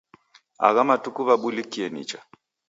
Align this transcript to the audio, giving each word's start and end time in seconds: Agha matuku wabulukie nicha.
Agha 0.67 0.81
matuku 0.89 1.19
wabulukie 1.27 1.85
nicha. 1.93 2.19